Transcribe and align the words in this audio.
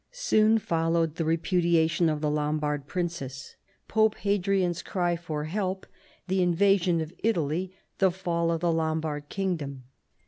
Soon 0.11 0.57
followed 0.57 1.13
the 1.17 1.23
repudia 1.25 1.87
tion 1.87 2.09
of 2.09 2.21
the 2.21 2.29
Lombard 2.31 2.87
princess. 2.87 3.55
Pope 3.87 4.15
Hadrian's 4.15 4.81
cry 4.81 5.15
for 5.15 5.43
help, 5.43 5.85
the 6.27 6.41
invasion 6.41 7.01
of 7.01 7.13
Italy, 7.19 7.75
the 7.99 8.09
fall 8.09 8.49
of 8.51 8.61
the 8.61 8.71
Lombard 8.71 9.29
kingdom. 9.29 9.83